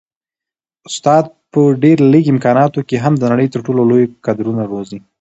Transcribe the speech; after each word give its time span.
استاد 0.87 1.25
په 1.51 1.61
ډېر 1.83 1.97
لږ 2.13 2.23
امکاناتو 2.33 2.79
کي 2.89 2.95
هم 3.03 3.13
د 3.19 3.23
نړۍ 3.31 3.47
تر 3.53 3.59
ټولو 3.65 3.81
لوی 3.89 4.05
کدرونه 4.25 4.61
روزي. 4.71 4.99